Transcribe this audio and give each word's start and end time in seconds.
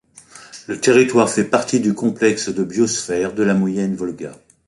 Le 0.67 0.81
territoire 0.81 1.29
fait 1.29 1.43
partie 1.43 1.79
du 1.79 1.93
complexe 1.93 2.49
de 2.49 2.63
Biosphère 2.63 3.35
de 3.35 3.43
la 3.43 3.53
Moyenne 3.53 3.95
Volga. 3.95 4.31